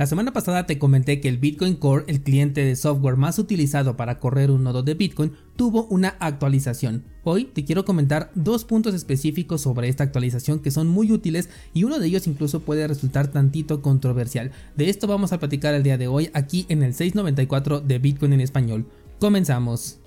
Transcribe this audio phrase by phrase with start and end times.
[0.00, 3.98] La semana pasada te comenté que el Bitcoin Core, el cliente de software más utilizado
[3.98, 7.04] para correr un nodo de Bitcoin, tuvo una actualización.
[7.22, 11.84] Hoy te quiero comentar dos puntos específicos sobre esta actualización que son muy útiles y
[11.84, 14.52] uno de ellos incluso puede resultar tantito controversial.
[14.74, 18.32] De esto vamos a platicar el día de hoy aquí en el 694 de Bitcoin
[18.32, 18.86] en español.
[19.18, 19.99] Comenzamos.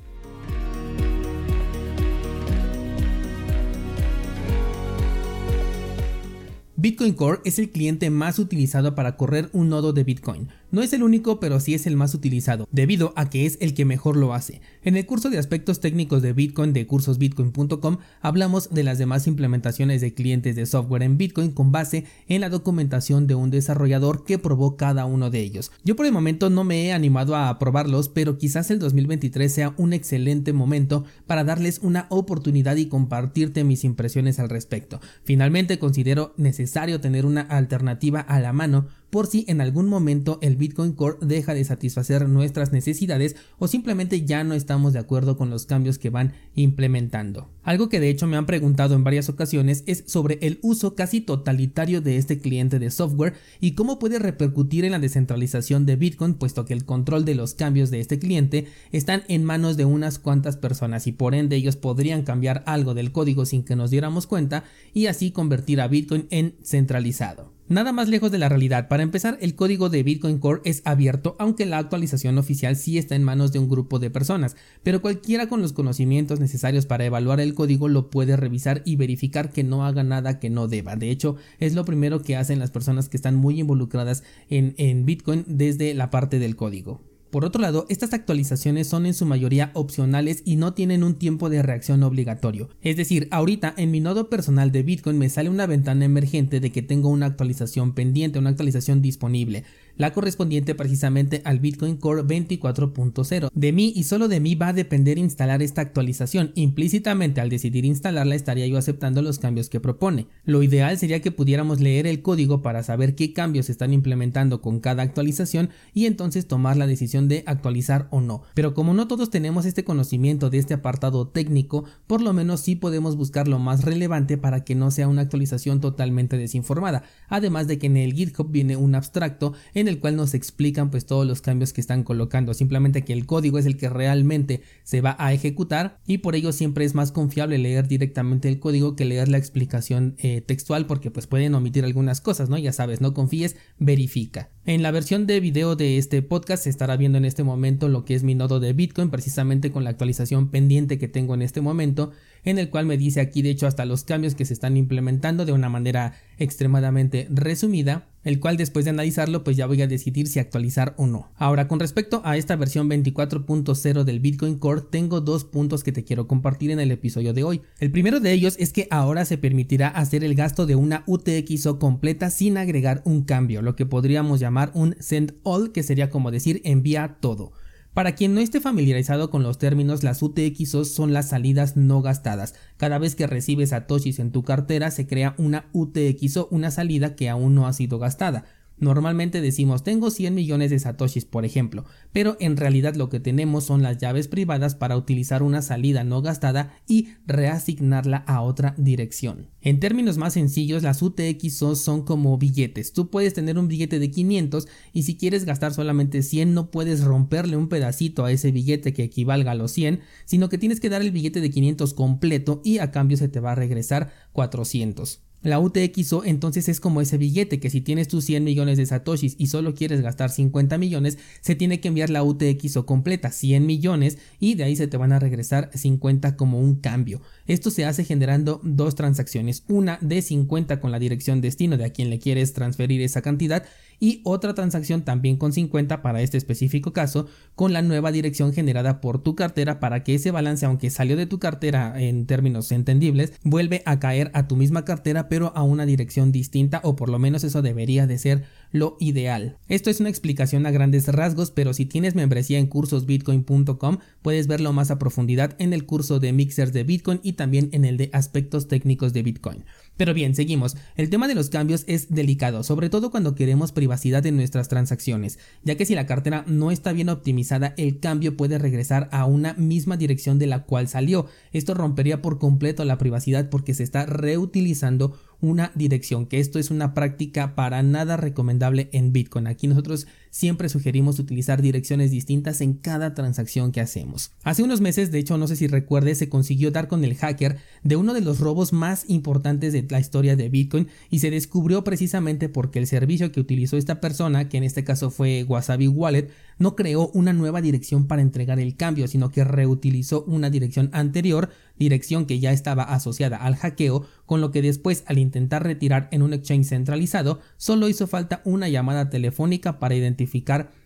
[6.84, 10.50] Bitcoin Core es el cliente más utilizado para correr un nodo de Bitcoin.
[10.70, 13.74] No es el único, pero sí es el más utilizado, debido a que es el
[13.74, 14.60] que mejor lo hace.
[14.84, 20.02] En el curso de aspectos técnicos de Bitcoin de cursosbitcoin.com hablamos de las demás implementaciones
[20.02, 24.38] de clientes de software en Bitcoin con base en la documentación de un desarrollador que
[24.38, 25.72] probó cada uno de ellos.
[25.86, 29.74] Yo por el momento no me he animado a probarlos, pero quizás el 2023 sea
[29.78, 35.00] un excelente momento para darles una oportunidad y compartirte mis impresiones al respecto.
[35.24, 40.56] Finalmente considero necesario tener una alternativa a la mano por si en algún momento el
[40.56, 45.52] Bitcoin Core deja de satisfacer nuestras necesidades o simplemente ya no estamos de acuerdo con
[45.52, 47.48] los cambios que van implementando.
[47.62, 51.22] Algo que de hecho me han preguntado en varias ocasiones es sobre el uso casi
[51.22, 56.34] totalitario de este cliente de software y cómo puede repercutir en la descentralización de Bitcoin
[56.34, 60.18] puesto que el control de los cambios de este cliente están en manos de unas
[60.18, 64.26] cuantas personas y por ende ellos podrían cambiar algo del código sin que nos diéramos
[64.26, 67.54] cuenta y así convertir a Bitcoin en centralizado.
[67.74, 68.88] Nada más lejos de la realidad.
[68.88, 73.16] Para empezar, el código de Bitcoin Core es abierto, aunque la actualización oficial sí está
[73.16, 77.40] en manos de un grupo de personas, pero cualquiera con los conocimientos necesarios para evaluar
[77.40, 80.96] el código lo puede revisar y verificar que no haga nada que no deba.
[80.96, 85.08] De hecho, es lo primero que hacen las personas que están muy involucradas en, en
[85.08, 87.02] Bitcoin desde la parte del código.
[87.34, 91.50] Por otro lado, estas actualizaciones son en su mayoría opcionales y no tienen un tiempo
[91.50, 92.70] de reacción obligatorio.
[92.84, 96.72] Es decir, ahorita en mi nodo personal de Bitcoin me sale una ventana emergente de
[96.72, 99.64] que tengo una actualización pendiente, una actualización disponible
[99.98, 103.50] la correspondiente precisamente al Bitcoin Core 24.0.
[103.54, 106.52] De mí y solo de mí va a depender instalar esta actualización.
[106.56, 110.28] Implícitamente al decidir instalarla estaría yo aceptando los cambios que propone.
[110.46, 114.62] Lo ideal sería que pudiéramos leer el código para saber qué cambios se están implementando
[114.62, 118.44] con cada actualización y entonces tomar la decisión de actualizar o no.
[118.54, 122.76] Pero como no todos tenemos este conocimiento de este apartado técnico, por lo menos sí
[122.76, 127.04] podemos buscar lo más relevante para que no sea una actualización totalmente desinformada.
[127.30, 129.54] Además de que en el GitHub viene un abstracto
[129.88, 133.58] el cual nos explican pues todos los cambios que están colocando, simplemente que el código
[133.58, 137.58] es el que realmente se va a ejecutar y por ello siempre es más confiable
[137.58, 142.22] leer directamente el código que leer la explicación eh, textual porque pues pueden omitir algunas
[142.22, 142.58] cosas, ¿no?
[142.58, 144.50] Ya sabes, no confíes, verifica.
[144.66, 148.06] En la versión de video de este podcast se estará viendo en este momento lo
[148.06, 151.62] que es mi nodo de Bitcoin, precisamente con la actualización pendiente que tengo en este
[151.62, 152.12] momento,
[152.46, 155.46] en el cual me dice aquí de hecho hasta los cambios que se están implementando
[155.46, 160.28] de una manera extremadamente resumida, el cual después de analizarlo pues ya voy a decidir
[160.28, 161.32] si actualizar o no.
[161.36, 166.04] Ahora con respecto a esta versión 24.0 del Bitcoin Core tengo dos puntos que te
[166.04, 167.62] quiero compartir en el episodio de hoy.
[167.80, 171.80] El primero de ellos es que ahora se permitirá hacer el gasto de una UTXO
[171.80, 176.32] completa sin agregar un cambio, lo que podríamos llamar un send all que sería como
[176.32, 177.52] decir envía todo.
[177.94, 182.56] Para quien no esté familiarizado con los términos, las UTXOs son las salidas no gastadas.
[182.78, 187.30] Cada vez que recibes satoshis en tu cartera se crea una UTXO, una salida que
[187.30, 188.46] aún no ha sido gastada.
[188.78, 193.66] Normalmente decimos tengo 100 millones de satoshis, por ejemplo, pero en realidad lo que tenemos
[193.66, 199.50] son las llaves privadas para utilizar una salida no gastada y reasignarla a otra dirección.
[199.62, 202.94] En términos más sencillos, las UTXO son como billetes.
[202.94, 207.04] Tú puedes tener un billete de 500 y si quieres gastar solamente 100 no puedes
[207.04, 210.90] romperle un pedacito a ese billete que equivalga a los 100, sino que tienes que
[210.90, 215.22] dar el billete de 500 completo y a cambio se te va a regresar 400.
[215.44, 219.36] La UTXO entonces es como ese billete que si tienes tus 100 millones de satoshis
[219.38, 224.18] y solo quieres gastar 50 millones, se tiene que enviar la UTXO completa, 100 millones,
[224.40, 227.22] y de ahí se te van a regresar 50 como un cambio.
[227.46, 231.90] Esto se hace generando dos transacciones, una de 50 con la dirección destino de a
[231.92, 233.66] quien le quieres transferir esa cantidad
[234.04, 239.00] y otra transacción también con 50 para este específico caso con la nueva dirección generada
[239.00, 243.32] por tu cartera para que ese balance aunque salió de tu cartera en términos entendibles
[243.44, 247.18] vuelve a caer a tu misma cartera pero a una dirección distinta o por lo
[247.18, 249.58] menos eso debería de ser lo ideal.
[249.70, 254.74] Esto es una explicación a grandes rasgos, pero si tienes membresía en cursosbitcoin.com puedes verlo
[254.74, 258.10] más a profundidad en el curso de mixers de Bitcoin y también en el de
[258.14, 259.64] aspectos técnicos de Bitcoin.
[259.96, 260.76] Pero bien, seguimos.
[260.96, 265.38] El tema de los cambios es delicado, sobre todo cuando queremos privacidad en nuestras transacciones,
[265.64, 269.54] ya que si la cartera no está bien optimizada, el cambio puede regresar a una
[269.54, 271.28] misma dirección de la cual salió.
[271.52, 276.72] Esto rompería por completo la privacidad porque se está reutilizando una dirección, que esto es
[276.72, 279.48] una práctica para nada recomendable en Bitcoin.
[279.48, 284.32] Aquí nosotros siempre sugerimos utilizar direcciones distintas en cada transacción que hacemos.
[284.44, 287.58] Hace unos meses, de hecho no sé si recuerde, se consiguió dar con el hacker
[287.84, 291.84] de uno de los robos más importantes de la historia de Bitcoin y se descubrió
[291.84, 296.32] precisamente porque el servicio que utilizó esta persona, que en este caso fue Wasabi Wallet,
[296.58, 301.50] no creó una nueva dirección para entregar el cambio, sino que reutilizó una dirección anterior,
[301.78, 306.22] dirección que ya estaba asociada al hackeo, con lo que después al intentar retirar en
[306.22, 309.96] un exchange centralizado, solo hizo falta una llamada telefónica para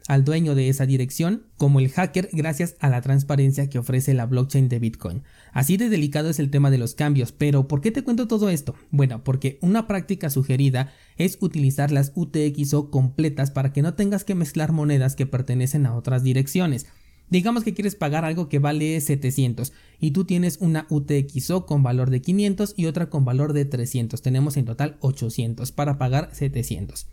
[0.08, 4.26] al dueño de esa dirección como el hacker gracias a la transparencia que ofrece la
[4.26, 5.24] blockchain de Bitcoin.
[5.52, 8.50] Así de delicado es el tema de los cambios, pero ¿por qué te cuento todo
[8.50, 8.76] esto?
[8.92, 14.36] Bueno, porque una práctica sugerida es utilizar las UTXO completas para que no tengas que
[14.36, 16.88] mezclar monedas que pertenecen a otras direcciones.
[17.30, 22.10] Digamos que quieres pagar algo que vale 700 y tú tienes una UTXO con valor
[22.10, 24.22] de 500 y otra con valor de 300.
[24.22, 27.08] Tenemos en total 800 para pagar 700.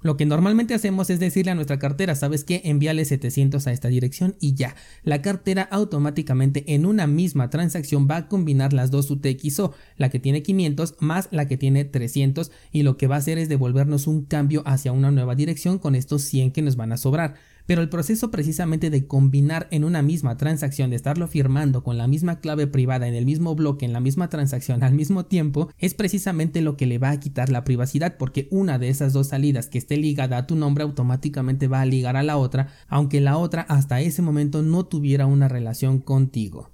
[0.00, 2.62] Lo que normalmente hacemos es decirle a nuestra cartera, ¿sabes qué?
[2.64, 4.76] Envíale 700 a esta dirección y ya.
[5.02, 10.20] La cartera automáticamente en una misma transacción va a combinar las dos UTXO, la que
[10.20, 14.06] tiene 500 más la que tiene 300 y lo que va a hacer es devolvernos
[14.06, 17.34] un cambio hacia una nueva dirección con estos 100 que nos van a sobrar
[17.68, 22.06] pero el proceso precisamente de combinar en una misma transacción, de estarlo firmando con la
[22.06, 25.92] misma clave privada en el mismo bloque, en la misma transacción al mismo tiempo, es
[25.92, 29.68] precisamente lo que le va a quitar la privacidad, porque una de esas dos salidas
[29.68, 33.36] que esté ligada a tu nombre automáticamente va a ligar a la otra, aunque la
[33.36, 36.70] otra hasta ese momento no tuviera una relación contigo.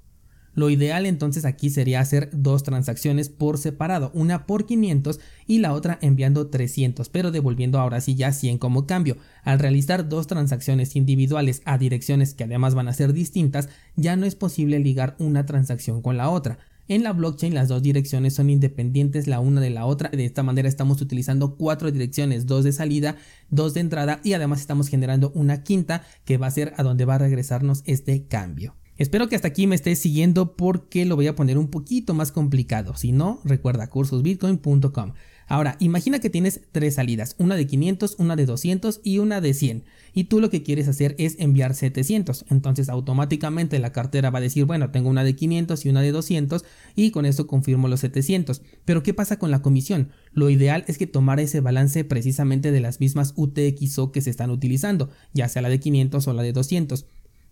[0.55, 5.73] Lo ideal entonces aquí sería hacer dos transacciones por separado, una por 500 y la
[5.73, 9.17] otra enviando 300, pero devolviendo ahora sí ya 100 como cambio.
[9.43, 14.27] Al realizar dos transacciones individuales a direcciones que además van a ser distintas, ya no
[14.27, 16.59] es posible ligar una transacción con la otra.
[16.87, 20.43] En la blockchain las dos direcciones son independientes la una de la otra, de esta
[20.43, 23.17] manera estamos utilizando cuatro direcciones, dos de salida,
[23.49, 27.07] dos de entrada y además estamos generando una quinta que va a ser a donde
[27.07, 28.75] va a regresarnos este cambio.
[28.97, 32.31] Espero que hasta aquí me estés siguiendo porque lo voy a poner un poquito más
[32.31, 32.97] complicado.
[32.97, 35.15] Si no, recuerda cursosbitcoin.com.
[35.47, 39.53] Ahora, imagina que tienes tres salidas, una de 500, una de 200 y una de
[39.53, 39.85] 100.
[40.15, 42.47] Y tú lo que quieres hacer es enviar 700.
[42.51, 46.13] Entonces automáticamente la cartera va a decir, bueno, tengo una de 500 y una de
[46.13, 46.65] 200
[46.95, 48.63] y con eso confirmo los 700.
[48.85, 50.11] Pero ¿qué pasa con la comisión?
[50.33, 54.51] Lo ideal es que tomara ese balance precisamente de las mismas UTXO que se están
[54.51, 57.07] utilizando, ya sea la de 500 o la de 200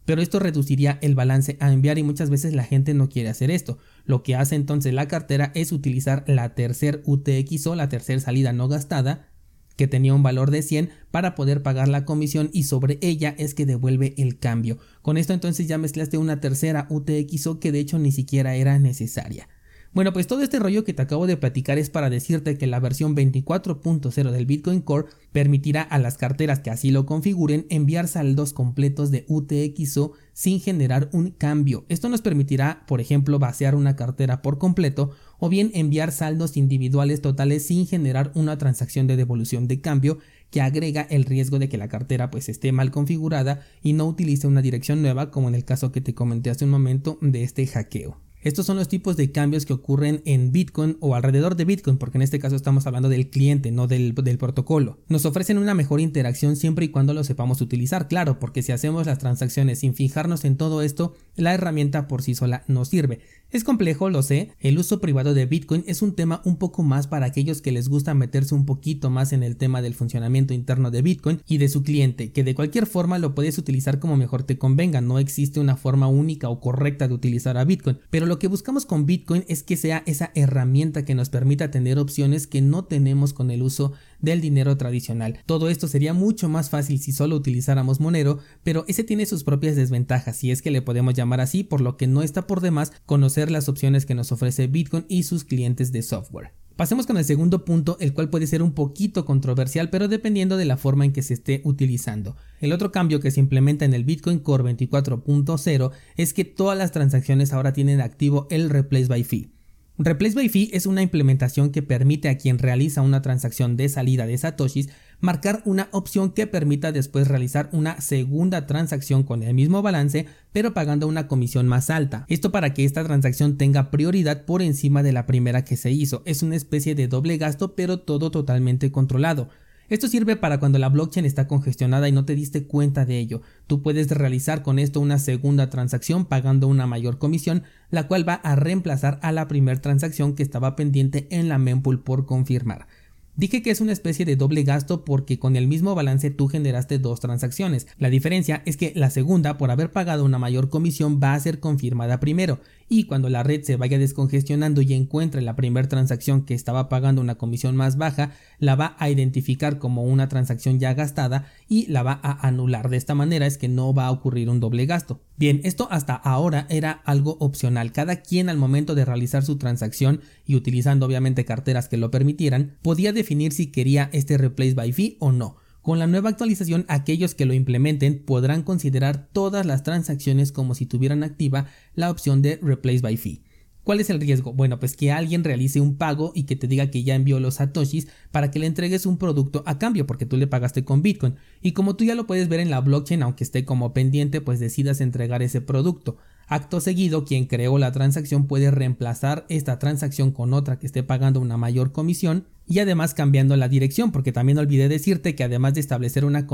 [0.05, 3.51] pero esto reduciría el balance a enviar y muchas veces la gente no quiere hacer
[3.51, 3.79] esto.
[4.05, 8.69] Lo que hace entonces la cartera es utilizar la tercer UTXO, la tercera salida no
[8.69, 9.29] gastada,
[9.77, 13.55] que tenía un valor de 100 para poder pagar la comisión y sobre ella es
[13.55, 14.79] que devuelve el cambio.
[15.01, 19.49] Con esto entonces ya mezclaste una tercera UTXO que de hecho ni siquiera era necesaria.
[19.95, 22.81] Bueno, pues todo este rollo que te acabo de platicar es para decirte que la
[22.81, 28.55] versión 24.0 del Bitcoin Core permitirá a las carteras que así lo configuren enviar saldos
[28.55, 31.85] completos de UTXO sin generar un cambio.
[31.91, 37.21] Esto nos permitirá, por ejemplo, vaciar una cartera por completo o bien enviar saldos individuales
[37.21, 41.77] totales sin generar una transacción de devolución de cambio que agrega el riesgo de que
[41.77, 45.67] la cartera pues esté mal configurada y no utilice una dirección nueva como en el
[45.67, 48.32] caso que te comenté hace un momento de este hackeo.
[48.43, 52.19] Estos son los tipos de cambios que ocurren en Bitcoin o alrededor de Bitcoin, porque
[52.19, 54.99] en este caso estamos hablando del cliente, no del, protocolo.
[55.09, 59.07] Nos ofrecen una mejor interacción siempre y cuando lo sepamos utilizar, claro, porque si hacemos
[59.07, 63.21] las transacciones sin fijarnos en todo esto, la herramienta por sí sola no sirve.
[63.53, 67.07] Es complejo, lo sé, el uso privado de Bitcoin es un tema un poco más
[67.07, 70.91] para aquellos que les gusta meterse un poquito más en el tema del funcionamiento interno
[70.91, 74.43] de Bitcoin y de su cliente, que de cualquier forma lo puedes utilizar como mejor
[74.43, 78.39] te convenga, no existe una forma única o correcta de utilizar a Bitcoin, pero lo
[78.39, 82.63] que buscamos con Bitcoin es que sea esa herramienta que nos permita tener opciones que
[82.63, 85.41] no tenemos con el uso del dinero tradicional.
[85.45, 89.77] Todo esto sería mucho más fácil si solo utilizáramos Monero, pero ese tiene sus propias
[89.77, 92.95] desventajas, si es que le podemos llamar así, por lo que no está por demás
[93.05, 96.62] conocer las opciones que nos ofrece Bitcoin y sus clientes de software.
[96.77, 100.65] Pasemos con el segundo punto, el cual puede ser un poquito controversial, pero dependiendo de
[100.65, 102.37] la forma en que se esté utilizando.
[102.61, 106.93] El otro cambio que se implementa en el Bitcoin Core 24.0 es que todas las
[106.93, 109.62] transacciones ahora tienen activo el Replace by Fee.
[110.05, 114.27] Replace by Fee es una implementación que permite a quien realiza una transacción de salida
[114.27, 114.89] de satoshis
[115.21, 120.75] marcar una opción que permita después realizar una segunda transacción con el mismo balance pero
[120.75, 122.27] pagando una comisión más alta.
[122.29, 126.23] Esto para que esta transacción tenga prioridad por encima de la primera que se hizo.
[126.25, 129.51] Es una especie de doble gasto pero todo totalmente controlado.
[129.93, 133.43] Esto sirve para cuando la blockchain está congestionada y no te diste cuenta de ello.
[133.67, 138.37] Tú puedes realizar con esto una segunda transacción pagando una mayor comisión, la cual va
[138.37, 142.87] a reemplazar a la primera transacción que estaba pendiente en la mempool por confirmar.
[143.35, 146.99] Dije que es una especie de doble gasto porque con el mismo balance tú generaste
[146.99, 147.87] dos transacciones.
[147.99, 151.59] La diferencia es que la segunda, por haber pagado una mayor comisión, va a ser
[151.59, 152.61] confirmada primero
[152.93, 157.23] y cuando la red se vaya descongestionando y encuentre la primera transacción que estaba pagando
[157.23, 162.03] una comisión más baja, la va a identificar como una transacción ya gastada y la
[162.03, 162.91] va a anular.
[162.91, 165.23] De esta manera es que no va a ocurrir un doble gasto.
[165.39, 167.93] Bien, esto hasta ahora era algo opcional.
[167.93, 172.77] Cada quien al momento de realizar su transacción y utilizando obviamente carteras que lo permitieran,
[172.83, 175.62] podía definir si quería este replace by fee o no.
[175.83, 180.87] Con la nueva actualización, aquellos que lo implementen podrán considerar todas las transacciones como si
[180.87, 183.43] tuvieran activa la opción de Replace by Fee.
[183.83, 184.53] ¿Cuál es el riesgo?
[184.53, 187.55] Bueno, pues que alguien realice un pago y que te diga que ya envió los
[187.55, 191.35] satoshis para que le entregues un producto a cambio porque tú le pagaste con Bitcoin.
[191.63, 194.61] Y como tú ya lo puedes ver en la blockchain, aunque esté como pendiente, pues
[194.61, 196.17] decidas entregar ese producto.
[196.47, 201.41] Acto seguido, quien creó la transacción puede reemplazar esta transacción con otra que esté pagando
[201.41, 205.81] una mayor comisión y además cambiando la dirección, porque también olvidé decirte que además de
[205.81, 206.47] establecer una,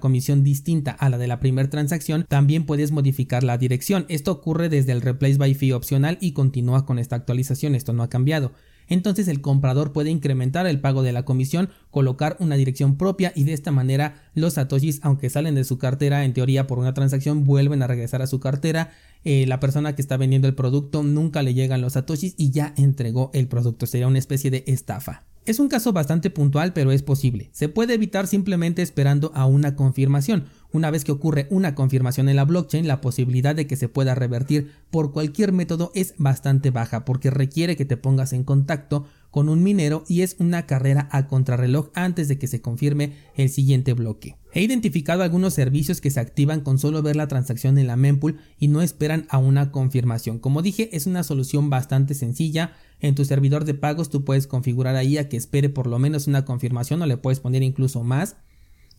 [0.00, 4.06] comisión distinta a la de la primera transacción, también puedes modificar la dirección.
[4.08, 8.02] Esto ocurre desde el Replace by Fee opcional y continúa con esta actualización, esto no
[8.02, 8.52] ha cambiado.
[8.88, 13.44] Entonces el comprador puede incrementar el pago de la comisión, colocar una dirección propia y
[13.44, 17.44] de esta manera los satoshis, aunque salen de su cartera en teoría por una transacción,
[17.44, 18.92] vuelven a regresar a su cartera.
[19.24, 22.74] Eh, la persona que está vendiendo el producto nunca le llegan los satoshis y ya
[22.76, 23.86] entregó el producto.
[23.86, 25.24] Sería una especie de estafa.
[25.46, 27.50] Es un caso bastante puntual, pero es posible.
[27.52, 30.44] Se puede evitar simplemente esperando a una confirmación.
[30.72, 34.14] Una vez que ocurre una confirmación en la blockchain, la posibilidad de que se pueda
[34.14, 39.48] revertir por cualquier método es bastante baja porque requiere que te pongas en contacto con
[39.48, 43.92] un minero y es una carrera a contrarreloj antes de que se confirme el siguiente
[43.92, 44.36] bloque.
[44.52, 48.38] He identificado algunos servicios que se activan con solo ver la transacción en la mempool
[48.60, 50.38] y no esperan a una confirmación.
[50.38, 52.74] Como dije, es una solución bastante sencilla.
[53.00, 56.28] En tu servidor de pagos tú puedes configurar ahí a que espere por lo menos
[56.28, 58.36] una confirmación o le puedes poner incluso más.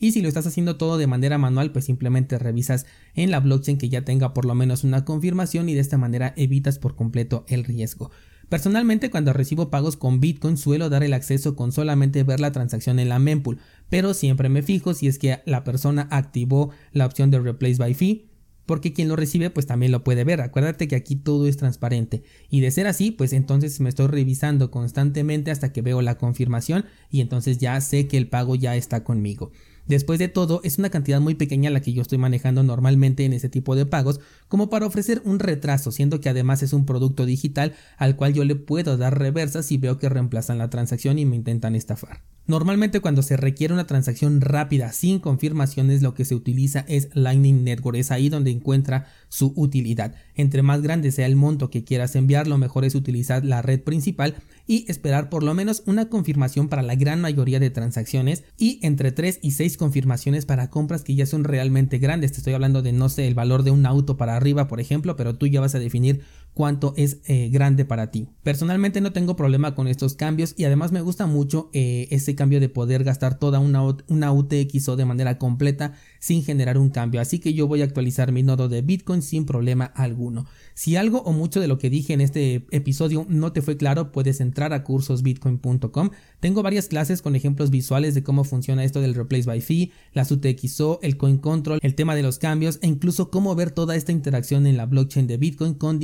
[0.01, 3.77] Y si lo estás haciendo todo de manera manual, pues simplemente revisas en la blockchain
[3.77, 7.45] que ya tenga por lo menos una confirmación y de esta manera evitas por completo
[7.47, 8.11] el riesgo.
[8.49, 12.99] Personalmente cuando recibo pagos con Bitcoin suelo dar el acceso con solamente ver la transacción
[12.99, 13.59] en la mempool,
[13.89, 17.93] pero siempre me fijo si es que la persona activó la opción de Replace by
[17.93, 18.29] Fee,
[18.65, 20.41] porque quien lo recibe pues también lo puede ver.
[20.41, 24.71] Acuérdate que aquí todo es transparente y de ser así pues entonces me estoy revisando
[24.71, 29.03] constantemente hasta que veo la confirmación y entonces ya sé que el pago ya está
[29.03, 29.51] conmigo.
[29.87, 33.33] Después de todo, es una cantidad muy pequeña la que yo estoy manejando normalmente en
[33.33, 37.25] ese tipo de pagos, como para ofrecer un retraso, siendo que además es un producto
[37.25, 41.25] digital al cual yo le puedo dar reversa si veo que reemplazan la transacción y
[41.25, 42.21] me intentan estafar.
[42.47, 47.63] Normalmente cuando se requiere una transacción rápida sin confirmaciones lo que se utiliza es Lightning
[47.63, 50.13] Network, es ahí donde encuentra su utilidad.
[50.35, 53.81] Entre más grande sea el monto que quieras enviar, lo mejor es utilizar la red
[53.81, 54.35] principal
[54.67, 59.11] y esperar por lo menos una confirmación para la gran mayoría de transacciones y entre
[59.11, 62.31] 3 y 6 confirmaciones para compras que ya son realmente grandes.
[62.31, 65.15] Te estoy hablando de no sé, el valor de un auto para arriba, por ejemplo,
[65.15, 66.21] pero tú ya vas a definir
[66.55, 68.29] cuánto es eh, grande para ti.
[68.41, 72.61] Personalmente no tengo problema con estos cambios y además me gusta mucho eh, ese cambio
[72.61, 77.19] de poder gastar toda una, una UTXO de manera completa sin generar un cambio.
[77.19, 80.45] Así que yo voy a actualizar mi nodo de Bitcoin sin problema alguno.
[80.73, 84.13] Si algo o mucho de lo que dije en este episodio no te fue claro,
[84.13, 86.09] puedes entrar a cursosbitcoin.com.
[86.39, 90.31] Tengo varias clases con ejemplos visuales de cómo funciona esto del replace by fee, las
[90.31, 94.13] UTXO, el coin control, el tema de los cambios e incluso cómo ver toda esta
[94.13, 95.99] interacción en la blockchain de Bitcoin con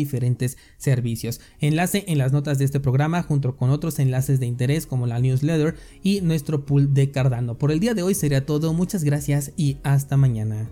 [0.78, 1.42] servicios.
[1.60, 5.20] Enlace en las notas de este programa junto con otros enlaces de interés como la
[5.20, 7.58] newsletter y nuestro pool de Cardano.
[7.58, 10.70] Por el día de hoy sería todo, muchas gracias y hasta mañana.